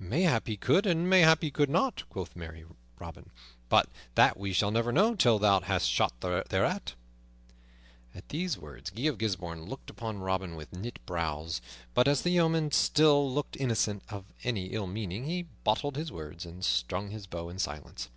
"Mayhap 0.00 0.48
he 0.48 0.56
could 0.56 0.84
and 0.84 1.08
mayhap 1.08 1.42
he 1.42 1.50
could 1.52 1.70
not," 1.70 2.02
quoth 2.10 2.34
merry 2.34 2.64
Robin, 2.98 3.30
"but 3.68 3.88
that 4.16 4.36
we 4.36 4.52
shall 4.52 4.72
never 4.72 4.90
know 4.90 5.14
till 5.14 5.38
thou 5.38 5.60
hast 5.60 5.88
shot 5.88 6.12
thereat." 6.22 6.94
At 8.12 8.28
these 8.30 8.58
words 8.58 8.90
Guy 8.90 9.02
of 9.04 9.16
Gisbourne 9.16 9.66
looked 9.66 9.88
upon 9.88 10.18
Robin 10.18 10.56
with 10.56 10.72
knit 10.72 10.98
brows, 11.06 11.60
but, 11.94 12.08
as 12.08 12.22
the 12.22 12.30
yeoman 12.30 12.72
still 12.72 13.32
looked 13.32 13.56
innocent 13.58 14.02
of 14.08 14.24
any 14.42 14.70
ill 14.72 14.88
meaning, 14.88 15.26
he 15.26 15.46
bottled 15.62 15.94
his 15.94 16.10
words 16.10 16.44
and 16.44 16.64
strung 16.64 17.10
his 17.10 17.28
bow 17.28 17.48
in 17.48 17.60
silence. 17.60 18.08